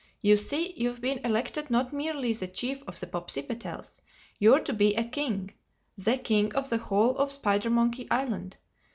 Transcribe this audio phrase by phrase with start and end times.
[0.21, 4.01] You see you've been elected not merely the Chief of the Popsipetels;
[4.39, 8.57] you're to be a king—the King of the whole of Spidermonkey Island.